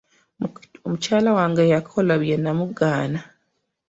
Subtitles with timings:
[0.85, 3.19] Omukyala wange yakola bye nnamugaana.